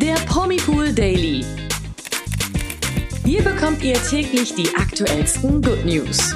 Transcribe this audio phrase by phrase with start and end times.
[0.00, 1.44] Der Promipool Daily.
[3.22, 6.34] Hier bekommt ihr täglich die aktuellsten Good News.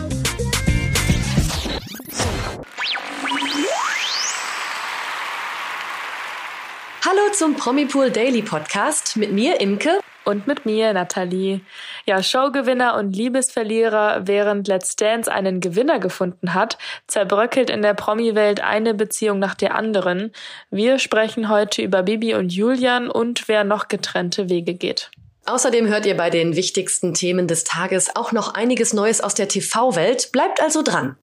[7.06, 9.98] Hallo zum Promipool Daily Podcast mit mir, Imke.
[10.26, 11.60] Und mit mir, Nathalie.
[12.06, 16.76] Ja, Showgewinner und Liebesverlierer, während Let's Dance einen Gewinner gefunden hat,
[17.06, 20.32] zerbröckelt in der Promi-Welt eine Beziehung nach der anderen.
[20.70, 25.10] Wir sprechen heute über Bibi und Julian und wer noch getrennte Wege geht.
[25.46, 29.48] Außerdem hört ihr bei den wichtigsten Themen des Tages auch noch einiges Neues aus der
[29.48, 30.30] TV-Welt.
[30.32, 31.16] Bleibt also dran.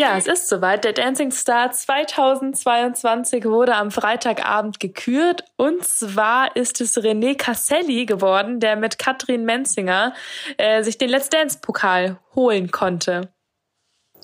[0.00, 0.84] Ja, es ist soweit.
[0.84, 5.44] Der Dancing Star 2022 wurde am Freitagabend gekürt.
[5.58, 10.14] Und zwar ist es René Casselli geworden, der mit Katrin Menzinger
[10.56, 13.28] äh, sich den Let's Dance Pokal holen konnte.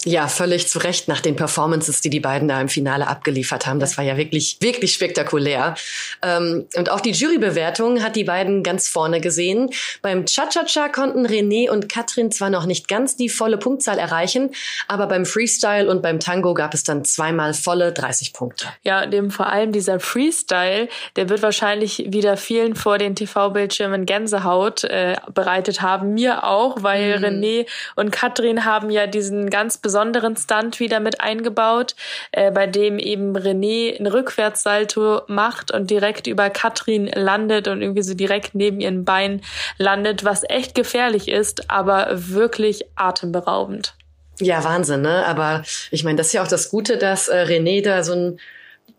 [0.08, 3.80] Ja, völlig zu Recht nach den Performances, die die beiden da im Finale abgeliefert haben.
[3.80, 5.74] Das war ja wirklich, wirklich spektakulär.
[6.22, 9.68] Ähm, und auch die Jurybewertung hat die beiden ganz vorne gesehen.
[10.02, 14.50] Beim Cha-Cha-Cha konnten René und Katrin zwar noch nicht ganz die volle Punktzahl erreichen,
[14.86, 18.68] aber beim Freestyle und beim Tango gab es dann zweimal volle 30 Punkte.
[18.84, 24.84] Ja, dem vor allem dieser Freestyle, der wird wahrscheinlich wieder vielen vor den TV-Bildschirmen Gänsehaut
[24.84, 26.14] äh, bereitet haben.
[26.14, 27.24] Mir auch, weil mhm.
[27.24, 27.66] René
[27.96, 31.94] und Katrin haben ja diesen ganz besonderen besonderen Stunt wieder mit eingebaut,
[32.32, 38.02] äh, bei dem eben René ein Rückwärtssalto macht und direkt über Katrin landet und irgendwie
[38.02, 39.40] so direkt neben ihren Beinen
[39.78, 43.94] landet, was echt gefährlich ist, aber wirklich atemberaubend.
[44.38, 45.24] Ja, Wahnsinn, ne?
[45.24, 48.40] Aber ich meine, das ist ja auch das Gute, dass äh, René da so ein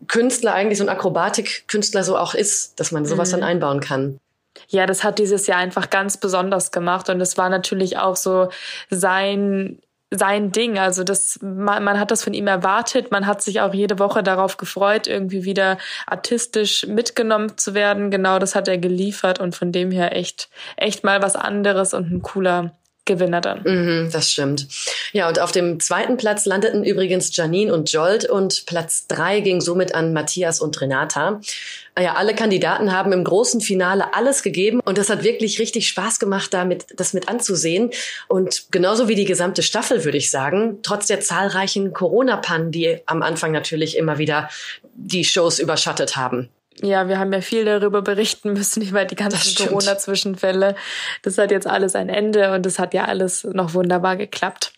[0.08, 3.36] Künstler, eigentlich so ein Akrobatikkünstler so auch ist, dass man sowas mhm.
[3.36, 4.18] dann einbauen kann.
[4.66, 8.48] Ja, das hat dieses Jahr einfach ganz besonders gemacht und es war natürlich auch so
[8.90, 9.78] sein
[10.10, 10.78] sein Ding.
[10.78, 13.10] Also das, man, man hat das von ihm erwartet.
[13.10, 18.10] Man hat sich auch jede Woche darauf gefreut, irgendwie wieder artistisch mitgenommen zu werden.
[18.10, 22.10] Genau das hat er geliefert und von dem her echt, echt mal was anderes und
[22.10, 22.77] ein cooler
[23.08, 23.62] Gewinner dann.
[23.64, 24.68] Mhm, das stimmt.
[25.12, 29.60] Ja, und auf dem zweiten Platz landeten übrigens Janine und Jolt und Platz drei ging
[29.60, 31.40] somit an Matthias und Renata.
[31.96, 35.88] Ah ja, alle Kandidaten haben im großen Finale alles gegeben und das hat wirklich richtig
[35.88, 37.90] Spaß gemacht, damit das mit anzusehen.
[38.28, 43.22] Und genauso wie die gesamte Staffel, würde ich sagen, trotz der zahlreichen Corona-Pannen, die am
[43.22, 44.48] Anfang natürlich immer wieder
[44.94, 46.50] die Shows überschattet haben.
[46.82, 50.76] Ja, wir haben ja viel darüber berichten müssen, über die ganzen Corona-Zwischenfälle.
[51.22, 54.72] Das hat jetzt alles ein Ende und es hat ja alles noch wunderbar geklappt.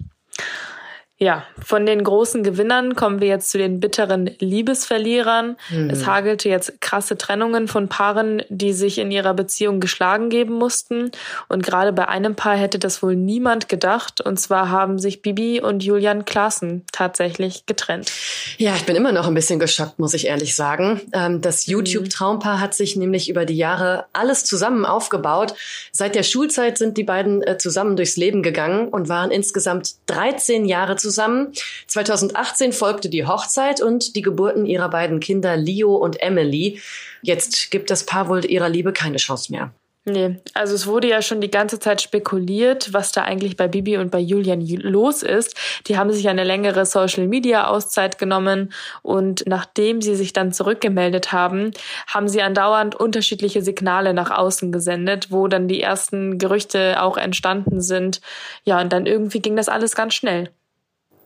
[1.23, 5.59] Ja, von den großen Gewinnern kommen wir jetzt zu den bitteren Liebesverlierern.
[5.69, 5.91] Mhm.
[5.91, 11.11] Es hagelte jetzt krasse Trennungen von Paaren, die sich in ihrer Beziehung geschlagen geben mussten.
[11.47, 14.23] Und gerade bei einem Paar hätte das wohl niemand gedacht.
[14.23, 18.11] Und zwar haben sich Bibi und Julian Klaassen tatsächlich getrennt.
[18.57, 21.03] Ja, ich bin immer noch ein bisschen geschockt, muss ich ehrlich sagen.
[21.13, 21.73] Ähm, das mhm.
[21.73, 25.53] YouTube-Traumpaar hat sich nämlich über die Jahre alles zusammen aufgebaut.
[25.93, 30.65] Seit der Schulzeit sind die beiden äh, zusammen durchs Leben gegangen und waren insgesamt 13
[30.65, 31.53] Jahre zusammen zusammen.
[31.89, 36.81] 2018 folgte die Hochzeit und die Geburten ihrer beiden Kinder Leo und Emily.
[37.23, 39.73] Jetzt gibt das Paar wohl ihrer Liebe keine Chance mehr.
[40.07, 43.99] Nee, also es wurde ja schon die ganze Zeit spekuliert, was da eigentlich bei Bibi
[43.99, 45.55] und bei Julian los ist.
[45.89, 48.73] Die haben sich eine längere Social-Media-Auszeit genommen
[49.03, 51.73] und nachdem sie sich dann zurückgemeldet haben,
[52.07, 57.83] haben sie andauernd unterschiedliche Signale nach außen gesendet, wo dann die ersten Gerüchte auch entstanden
[57.83, 58.23] sind.
[58.65, 60.51] Ja, und dann irgendwie ging das alles ganz schnell.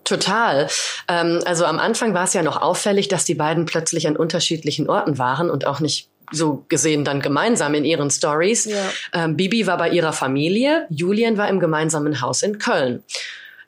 [0.05, 0.69] Total.
[1.09, 4.89] Ähm, also am Anfang war es ja noch auffällig, dass die beiden plötzlich an unterschiedlichen
[4.89, 8.67] Orten waren und auch nicht so gesehen dann gemeinsam in ihren Stories.
[8.67, 8.77] Ja.
[9.13, 13.03] Ähm, Bibi war bei ihrer Familie, Julian war im gemeinsamen Haus in Köln.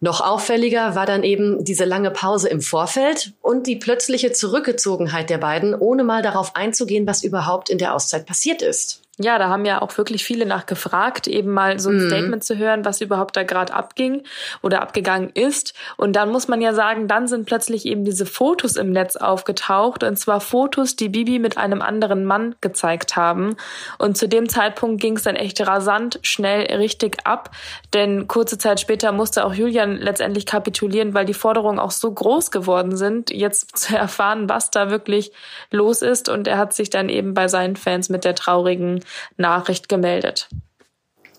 [0.00, 5.38] Noch auffälliger war dann eben diese lange Pause im Vorfeld und die plötzliche Zurückgezogenheit der
[5.38, 9.05] beiden, ohne mal darauf einzugehen, was überhaupt in der Auszeit passiert ist.
[9.18, 12.08] Ja, da haben ja auch wirklich viele nachgefragt, eben mal so ein mhm.
[12.08, 14.24] Statement zu hören, was überhaupt da gerade abging
[14.60, 15.72] oder abgegangen ist.
[15.96, 20.04] Und dann muss man ja sagen, dann sind plötzlich eben diese Fotos im Netz aufgetaucht.
[20.04, 23.56] Und zwar Fotos, die Bibi mit einem anderen Mann gezeigt haben.
[23.96, 27.52] Und zu dem Zeitpunkt ging es dann echt rasant, schnell, richtig ab.
[27.94, 32.50] Denn kurze Zeit später musste auch Julian letztendlich kapitulieren, weil die Forderungen auch so groß
[32.50, 35.32] geworden sind, jetzt zu erfahren, was da wirklich
[35.70, 36.28] los ist.
[36.28, 39.00] Und er hat sich dann eben bei seinen Fans mit der traurigen
[39.36, 40.48] Nachricht gemeldet.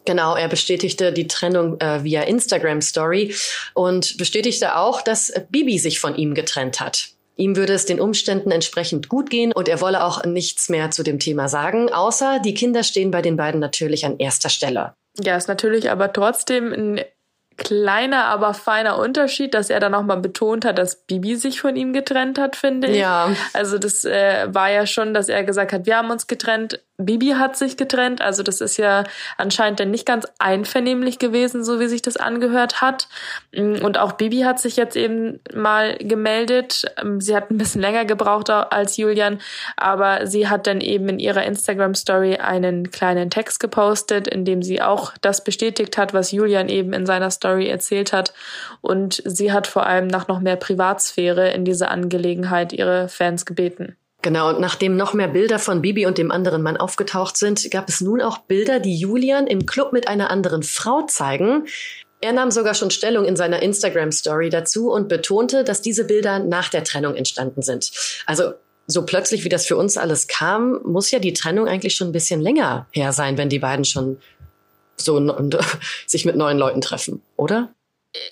[0.06, 3.36] Genau, er bestätigte die Trennung äh, via Instagram Story
[3.74, 7.10] und bestätigte auch, dass Bibi sich von ihm getrennt hat.
[7.36, 11.04] Ihm würde es den Umständen entsprechend gut gehen und er wolle auch nichts mehr zu
[11.04, 14.96] dem Thema sagen, außer die Kinder stehen bei den beiden natürlich an erster Stelle.
[15.22, 17.02] Ja, ist natürlich aber trotzdem ein
[17.58, 21.92] kleiner, aber feiner Unterschied, dass er dann nochmal betont hat, dass Bibi sich von ihm
[21.92, 22.98] getrennt hat, finde ich.
[22.98, 23.36] Ja.
[23.54, 27.36] Also das äh, war ja schon, dass er gesagt hat, wir haben uns getrennt, Bibi
[27.38, 28.22] hat sich getrennt.
[28.22, 29.04] Also das ist ja
[29.38, 33.08] anscheinend dann nicht ganz einvernehmlich gewesen, so wie sich das angehört hat.
[33.56, 36.86] Und auch Bibi hat sich jetzt eben mal gemeldet.
[37.20, 39.40] Sie hat ein bisschen länger gebraucht als Julian,
[39.76, 44.82] aber sie hat dann eben in ihrer Instagram-Story einen kleinen Text gepostet, in dem sie
[44.82, 48.34] auch das bestätigt hat, was Julian eben in seiner Story erzählt hat.
[48.82, 53.98] Und sie hat vor allem nach noch mehr Privatsphäre in dieser Angelegenheit ihre Fans gebeten.
[54.24, 57.88] Genau, und nachdem noch mehr Bilder von Bibi und dem anderen Mann aufgetaucht sind, gab
[57.88, 61.68] es nun auch Bilder, die Julian im Club mit einer anderen Frau zeigen.
[62.20, 66.70] Er nahm sogar schon Stellung in seiner Instagram-Story dazu und betonte, dass diese Bilder nach
[66.70, 67.92] der Trennung entstanden sind.
[68.26, 68.54] Also
[68.88, 72.14] so plötzlich, wie das für uns alles kam, muss ja die Trennung eigentlich schon ein
[72.14, 74.18] bisschen länger her sein, wenn die beiden schon
[74.96, 75.20] so
[76.08, 77.70] sich mit neuen Leuten treffen, oder?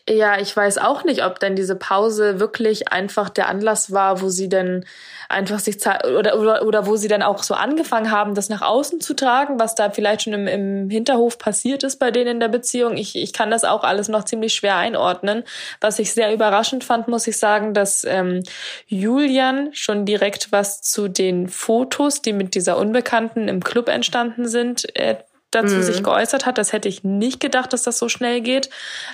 [0.09, 4.29] Ja, ich weiß auch nicht, ob denn diese Pause wirklich einfach der Anlass war, wo
[4.29, 4.85] sie denn
[5.29, 9.01] einfach sich oder, oder oder wo sie dann auch so angefangen haben, das nach außen
[9.01, 12.47] zu tragen, was da vielleicht schon im, im Hinterhof passiert ist bei denen in der
[12.47, 12.97] Beziehung.
[12.97, 15.43] Ich, ich kann das auch alles noch ziemlich schwer einordnen.
[15.81, 18.41] Was ich sehr überraschend fand, muss ich sagen, dass ähm,
[18.87, 24.95] Julian schon direkt was zu den Fotos, die mit dieser Unbekannten im Club entstanden sind,
[24.95, 25.17] äh,
[25.55, 25.83] dazu mhm.
[25.83, 26.57] sich geäußert hat.
[26.57, 28.69] Das hätte ich nicht gedacht, dass das so schnell geht,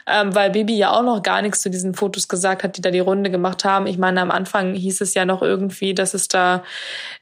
[0.07, 2.91] ähm, weil Bibi ja auch noch gar nichts zu diesen Fotos gesagt hat, die da
[2.91, 3.87] die Runde gemacht haben.
[3.87, 6.63] Ich meine, am Anfang hieß es ja noch irgendwie, dass es da,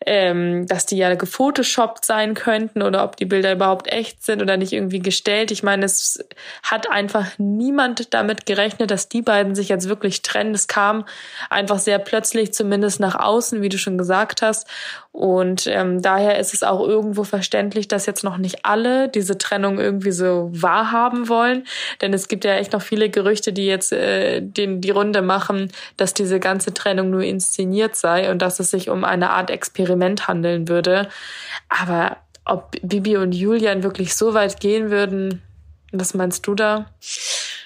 [0.06, 4.58] ähm, dass die ja gefotoshoppt sein könnten oder ob die Bilder überhaupt echt sind oder
[4.58, 5.52] nicht irgendwie gestellt.
[5.52, 6.24] Ich meine, es
[6.64, 10.54] hat einfach niemand damit gerechnet, dass die beiden sich jetzt wirklich trennen.
[10.54, 11.06] Es kam
[11.50, 14.68] einfach sehr plötzlich, zumindest nach außen, wie du schon gesagt hast.
[15.12, 19.80] Und ähm, daher ist es auch irgendwo verständlich, dass jetzt noch nicht alle diese Trennung
[19.80, 21.66] irgendwie so wahrhaben wollen.
[22.02, 25.72] Denn es gibt ja echt noch viele Gerüchte, die jetzt äh, den, die Runde machen,
[25.98, 30.28] dass diese ganze Trennung nur inszeniert sei und dass es sich um eine Art Experiment
[30.28, 31.10] handeln würde.
[31.70, 35.42] Aber ob Bibi und Julian wirklich so weit gehen würden,
[35.92, 36.86] was meinst du da?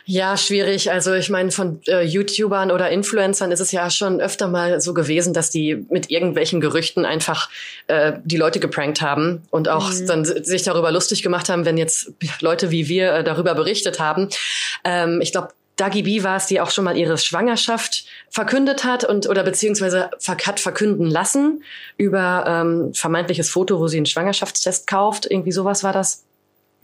[0.05, 0.91] Ja, schwierig.
[0.91, 4.93] Also ich meine, von äh, YouTubern oder Influencern ist es ja schon öfter mal so
[4.93, 7.49] gewesen, dass die mit irgendwelchen Gerüchten einfach
[7.87, 10.07] äh, die Leute geprankt haben und auch mhm.
[10.07, 12.11] dann sich darüber lustig gemacht haben, wenn jetzt
[12.41, 14.27] Leute wie wir äh, darüber berichtet haben.
[14.83, 19.03] Ähm, ich glaube, Dagi B war es, die auch schon mal ihre Schwangerschaft verkündet hat
[19.05, 21.63] und oder beziehungsweise hat verkünden lassen
[21.97, 25.25] über ähm, vermeintliches Foto, wo sie einen Schwangerschaftstest kauft.
[25.29, 26.25] Irgendwie sowas war das.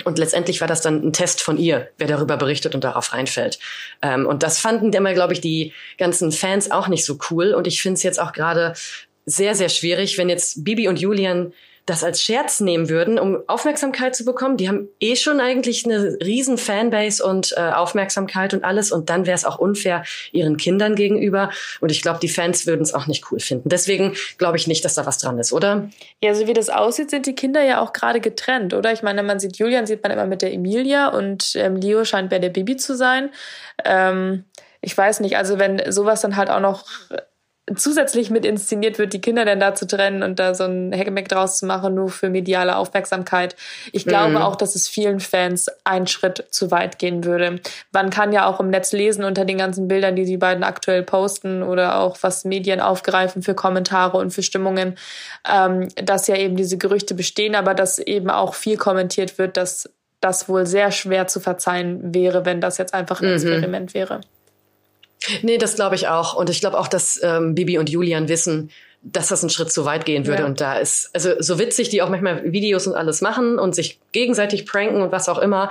[0.05, 3.59] Und letztendlich war das dann ein Test von ihr, wer darüber berichtet und darauf reinfällt.
[4.01, 7.53] Ähm, und das fanden immer, glaube ich, die ganzen Fans auch nicht so cool.
[7.53, 8.73] Und ich finde es jetzt auch gerade
[9.25, 11.53] sehr, sehr schwierig, wenn jetzt Bibi und Julian
[11.89, 14.57] das als Scherz nehmen würden, um Aufmerksamkeit zu bekommen.
[14.57, 18.91] Die haben eh schon eigentlich eine riesen Fanbase und äh, Aufmerksamkeit und alles.
[18.91, 21.49] Und dann wäre es auch unfair ihren Kindern gegenüber.
[21.79, 23.69] Und ich glaube, die Fans würden es auch nicht cool finden.
[23.69, 25.89] Deswegen glaube ich nicht, dass da was dran ist, oder?
[26.21, 28.91] Ja, so wie das aussieht, sind die Kinder ja auch gerade getrennt, oder?
[28.93, 32.29] Ich meine, man sieht Julian, sieht man immer mit der Emilia und ähm, Leo scheint
[32.29, 33.31] bei der Bibi zu sein.
[33.83, 34.45] Ähm,
[34.81, 36.85] ich weiß nicht, also wenn sowas dann halt auch noch
[37.75, 41.27] zusätzlich mit inszeniert wird, die Kinder denn da zu trennen und da so ein Hackemeck
[41.29, 43.55] draus zu machen, nur für mediale Aufmerksamkeit.
[43.91, 44.37] Ich glaube mhm.
[44.37, 47.59] auch, dass es vielen Fans einen Schritt zu weit gehen würde.
[47.91, 51.03] Man kann ja auch im Netz lesen unter den ganzen Bildern, die die beiden aktuell
[51.03, 54.97] posten oder auch was Medien aufgreifen für Kommentare und für Stimmungen,
[55.49, 59.89] ähm, dass ja eben diese Gerüchte bestehen, aber dass eben auch viel kommentiert wird, dass
[60.21, 63.33] das wohl sehr schwer zu verzeihen wäre, wenn das jetzt einfach ein mhm.
[63.35, 64.21] Experiment wäre.
[65.41, 66.33] Nee, das glaube ich auch.
[66.33, 68.69] Und ich glaube auch, dass ähm, Bibi und Julian wissen,
[69.01, 70.41] dass das einen Schritt zu weit gehen würde.
[70.41, 70.47] Ja.
[70.47, 73.99] Und da ist, also so witzig, die auch manchmal Videos und alles machen und sich
[74.11, 75.69] gegenseitig pranken und was auch immer.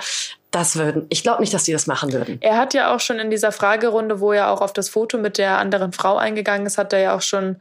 [0.50, 2.38] Das würden, ich glaube nicht, dass die das machen würden.
[2.40, 5.36] Er hat ja auch schon in dieser Fragerunde, wo er auch auf das Foto mit
[5.36, 7.56] der anderen Frau eingegangen ist, hat er ja auch schon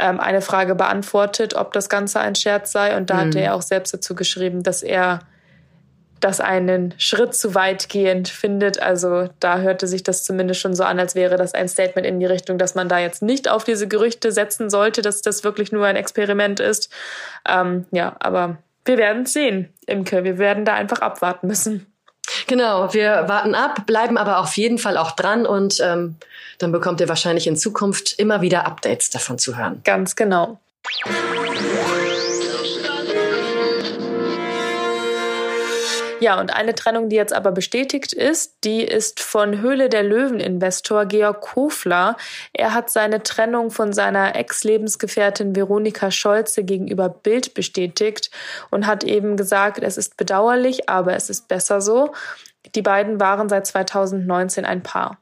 [0.00, 2.96] ähm, eine Frage beantwortet, ob das Ganze ein Scherz sei.
[2.96, 3.20] Und da mhm.
[3.20, 5.20] hat er auch selbst dazu geschrieben, dass er
[6.24, 8.80] das einen Schritt zu weitgehend findet.
[8.80, 12.20] Also da hörte sich das zumindest schon so an, als wäre das ein Statement in
[12.20, 15.72] die Richtung, dass man da jetzt nicht auf diese Gerüchte setzen sollte, dass das wirklich
[15.72, 16.90] nur ein Experiment ist.
[17.48, 20.24] Ähm, ja, aber wir werden es sehen, Imke.
[20.24, 21.86] Wir werden da einfach abwarten müssen.
[22.46, 26.16] Genau, wir warten ab, bleiben aber auf jeden Fall auch dran und ähm,
[26.58, 29.80] dann bekommt ihr wahrscheinlich in Zukunft immer wieder Updates davon zu hören.
[29.84, 30.60] Ganz genau.
[36.22, 41.06] Ja, und eine Trennung, die jetzt aber bestätigt ist, die ist von Höhle der Löwen-Investor
[41.06, 42.16] Georg Kofler.
[42.52, 48.30] Er hat seine Trennung von seiner Ex-Lebensgefährtin Veronika Scholze gegenüber Bild bestätigt
[48.70, 52.12] und hat eben gesagt, es ist bedauerlich, aber es ist besser so.
[52.76, 55.18] Die beiden waren seit 2019 ein Paar.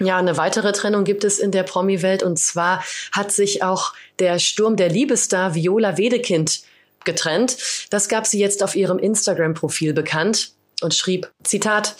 [0.00, 2.82] Ja, eine weitere Trennung gibt es in der Promi-Welt und zwar
[3.12, 6.62] hat sich auch der Sturm der Liebesstar Viola Wedekind
[7.04, 7.56] getrennt.
[7.90, 11.96] Das gab sie jetzt auf ihrem Instagram-Profil bekannt und schrieb, Zitat,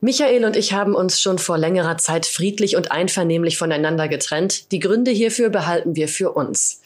[0.00, 4.72] Michael und ich haben uns schon vor längerer Zeit friedlich und einvernehmlich voneinander getrennt.
[4.72, 6.80] Die Gründe hierfür behalten wir für uns.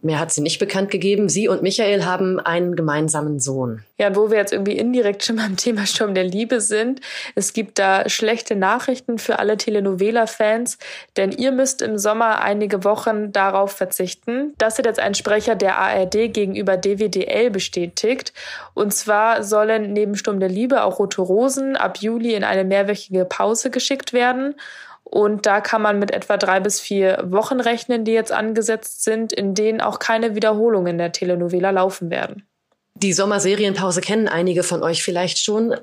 [0.00, 1.28] Mehr hat sie nicht bekannt gegeben.
[1.28, 3.82] Sie und Michael haben einen gemeinsamen Sohn.
[3.96, 7.00] Ja, wo wir jetzt irgendwie indirekt schon beim Thema Sturm der Liebe sind,
[7.34, 10.78] es gibt da schlechte Nachrichten für alle Telenovela-Fans,
[11.16, 14.54] denn ihr müsst im Sommer einige Wochen darauf verzichten.
[14.58, 18.32] Das hat jetzt ein Sprecher der ARD gegenüber DWDL bestätigt.
[18.74, 23.24] Und zwar sollen neben Sturm der Liebe auch Rote Rosen ab Juli in eine mehrwöchige
[23.24, 24.54] Pause geschickt werden.
[25.10, 29.32] Und da kann man mit etwa drei bis vier Wochen rechnen, die jetzt angesetzt sind,
[29.32, 32.46] in denen auch keine Wiederholungen der Telenovela laufen werden.
[32.94, 35.74] Die Sommerserienpause kennen einige von euch vielleicht schon.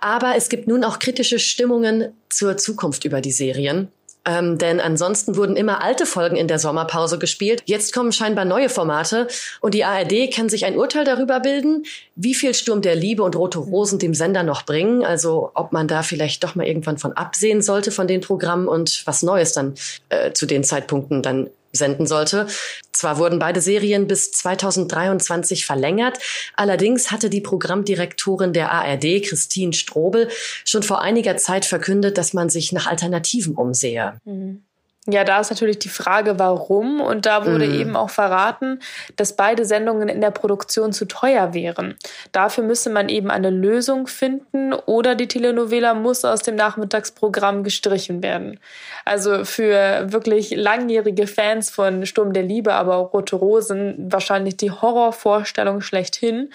[0.00, 3.88] Aber es gibt nun auch kritische Stimmungen zur Zukunft über die Serien.
[4.24, 7.62] Ähm, denn ansonsten wurden immer alte Folgen in der Sommerpause gespielt.
[7.66, 9.26] Jetzt kommen scheinbar neue Formate
[9.60, 13.34] und die ARD kann sich ein Urteil darüber bilden, wie viel Sturm der Liebe und
[13.34, 15.04] Rote Rosen dem Sender noch bringen.
[15.04, 19.02] Also ob man da vielleicht doch mal irgendwann von absehen sollte von den Programmen und
[19.06, 19.74] was Neues dann
[20.08, 22.46] äh, zu den Zeitpunkten dann senden sollte.
[22.92, 26.18] Zwar wurden beide Serien bis 2023 verlängert,
[26.54, 30.28] allerdings hatte die Programmdirektorin der ARD, Christine Strobel,
[30.64, 34.20] schon vor einiger Zeit verkündet, dass man sich nach Alternativen umsehe.
[34.24, 34.64] Mhm.
[35.08, 37.00] Ja, da ist natürlich die Frage, warum.
[37.00, 37.74] Und da wurde mm.
[37.74, 38.78] eben auch verraten,
[39.16, 41.96] dass beide Sendungen in der Produktion zu teuer wären.
[42.30, 48.22] Dafür müsse man eben eine Lösung finden oder die Telenovela muss aus dem Nachmittagsprogramm gestrichen
[48.22, 48.60] werden.
[49.04, 54.70] Also für wirklich langjährige Fans von Sturm der Liebe, aber auch Rote Rosen wahrscheinlich die
[54.70, 56.52] Horrorvorstellung schlechthin.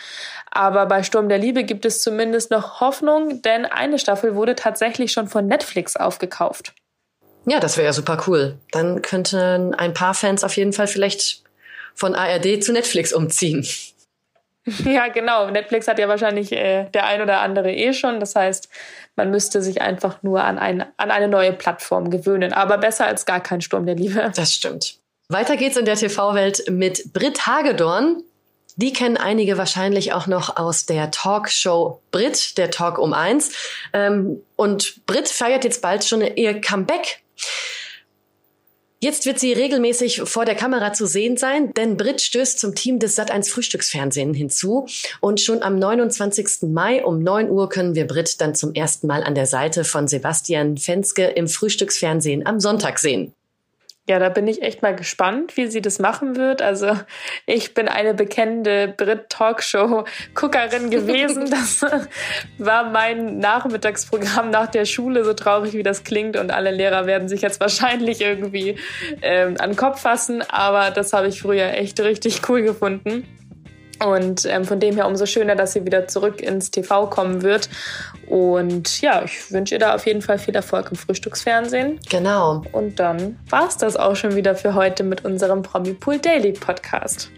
[0.52, 5.12] Aber bei Sturm der Liebe gibt es zumindest noch Hoffnung, denn eine Staffel wurde tatsächlich
[5.12, 6.72] schon von Netflix aufgekauft.
[7.50, 8.58] Ja, das wäre ja super cool.
[8.72, 11.44] Dann könnten ein paar Fans auf jeden Fall vielleicht
[11.96, 13.66] von ARD zu Netflix umziehen.
[14.84, 15.50] Ja, genau.
[15.50, 18.20] Netflix hat ja wahrscheinlich äh, der ein oder andere eh schon.
[18.20, 18.68] Das heißt,
[19.16, 22.52] man müsste sich einfach nur an, ein, an eine neue Plattform gewöhnen.
[22.52, 24.30] Aber besser als gar kein Sturm der Liebe.
[24.36, 25.00] Das stimmt.
[25.30, 28.24] Weiter geht's in der TV-Welt mit Britt Hagedorn.
[28.76, 33.54] Die kennen einige wahrscheinlich auch noch aus der Talkshow Brit, der Talk um eins.
[33.94, 37.22] Ähm, und Brit feiert jetzt bald schon ihr Comeback
[39.00, 42.98] Jetzt wird sie regelmäßig vor der Kamera zu sehen sein, denn Brit stößt zum Team
[42.98, 44.88] des Sat1 Frühstücksfernsehen hinzu.
[45.22, 46.64] Und schon am 29.
[46.70, 50.08] Mai um 9 Uhr können wir Brit dann zum ersten Mal an der Seite von
[50.08, 53.34] Sebastian Fenske im Frühstücksfernsehen am Sonntag sehen.
[54.10, 56.62] Ja, da bin ich echt mal gespannt, wie sie das machen wird.
[56.62, 56.98] Also
[57.46, 61.46] ich bin eine bekennende Brit-Talkshow-Guckerin gewesen.
[61.58, 61.82] Das
[62.58, 66.38] war mein Nachmittagsprogramm nach der Schule, so traurig wie das klingt.
[66.38, 68.78] Und alle Lehrer werden sich jetzt wahrscheinlich irgendwie
[69.22, 70.44] ähm, an den Kopf fassen.
[70.50, 73.26] Aber das habe ich früher echt richtig cool gefunden.
[74.06, 77.70] Und ähm, von dem her umso schöner, dass sie wieder zurück ins TV kommen wird.
[78.28, 82.00] Und ja, ich wünsche ihr da auf jeden Fall viel Erfolg im Frühstücksfernsehen.
[82.10, 82.64] Genau.
[82.72, 86.52] Und dann war es das auch schon wieder für heute mit unserem Promi Pool Daily
[86.52, 87.32] Podcast.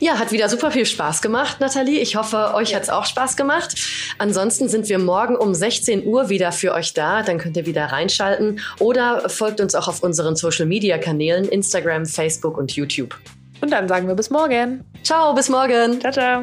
[0.00, 2.00] Ja, hat wieder super viel Spaß gemacht, Nathalie.
[2.00, 2.76] Ich hoffe, euch ja.
[2.76, 3.76] hat es auch Spaß gemacht.
[4.18, 7.22] Ansonsten sind wir morgen um 16 Uhr wieder für euch da.
[7.22, 12.06] Dann könnt ihr wieder reinschalten oder folgt uns auch auf unseren Social Media Kanälen Instagram,
[12.06, 13.16] Facebook und YouTube.
[13.60, 14.84] Und dann sagen wir bis morgen.
[15.02, 16.00] Ciao, bis morgen.
[16.00, 16.42] Ciao, ciao.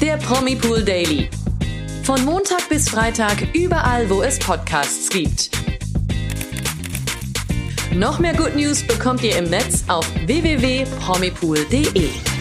[0.00, 1.30] Der Promi Pool Daily.
[2.02, 5.50] Von Montag bis Freitag überall, wo es Podcasts gibt.
[7.94, 12.33] Noch mehr Good News bekommt ihr im Netz auf www.promipool.de.